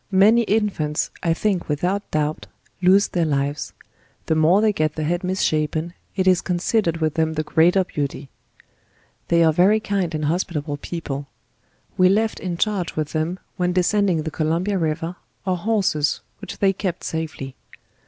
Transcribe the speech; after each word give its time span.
many 0.09 0.41
infants, 0.45 1.11
I 1.21 1.31
think 1.35 1.69
without 1.69 2.09
doubt, 2.09 2.47
lose 2.81 3.09
their 3.09 3.23
lives. 3.23 3.73
The 4.25 4.33
more 4.33 4.59
they 4.59 4.73
get 4.73 4.95
the 4.95 5.03
head 5.03 5.23
misshapen, 5.23 5.93
it 6.15 6.25
is 6.27 6.41
consid 6.41 6.85
ered 6.85 7.01
with 7.01 7.13
them 7.13 7.33
the 7.33 7.43
greater 7.43 7.83
beauty. 7.83 8.29
They 9.27 9.43
are 9.43 9.53
very 9.53 9.79
kind 9.79 10.15
and 10.15 10.25
hospitable 10.25 10.77
people. 10.77 11.27
We 11.99 12.09
left 12.09 12.39
in 12.39 12.57
charge 12.57 12.95
with 12.95 13.11
them 13.13 13.37
when 13.57 13.73
descending 13.73 14.23
the 14.23 14.31
Columbia 14.31 14.79
river, 14.79 15.17
our 15.45 15.55
horses, 15.57 16.21
which 16.39 16.57
they 16.57 16.73
kept 16.73 17.03
safely. 17.03 17.55